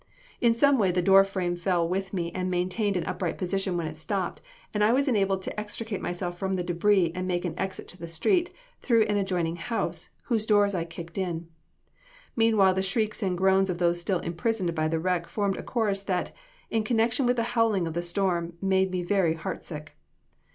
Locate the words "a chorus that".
15.57-16.31